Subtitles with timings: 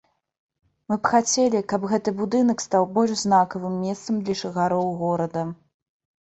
[0.91, 5.49] Мы б хацелі, каб гэты будынак стаў больш знакавым месцам для жыхароў горада.